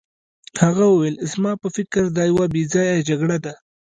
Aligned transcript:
هغه 0.63 0.83
وویل 0.89 1.15
زما 1.31 1.51
په 1.61 1.67
فکر 1.75 2.03
دا 2.15 2.23
یوه 2.31 2.45
بې 2.53 2.63
ځایه 2.73 3.05
جګړه 3.09 3.37
ده. 3.45 3.53